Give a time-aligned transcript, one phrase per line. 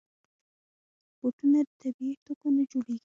[1.19, 2.99] بوټونه د طبعي توکو نه جوړېږي.